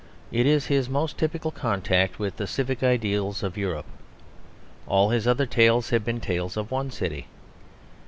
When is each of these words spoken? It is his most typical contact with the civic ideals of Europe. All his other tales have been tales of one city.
It 0.31 0.47
is 0.47 0.65
his 0.65 0.89
most 0.89 1.19
typical 1.19 1.51
contact 1.51 2.17
with 2.17 2.37
the 2.37 2.47
civic 2.47 2.81
ideals 2.81 3.43
of 3.43 3.55
Europe. 3.55 3.85
All 4.87 5.09
his 5.11 5.27
other 5.27 5.45
tales 5.45 5.91
have 5.91 6.03
been 6.03 6.19
tales 6.19 6.57
of 6.57 6.71
one 6.71 6.89
city. 6.89 7.27